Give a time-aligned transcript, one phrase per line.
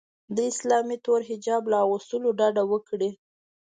[0.35, 3.09] د اسلامي تور حجاب له اغوستلو ډډه وکړي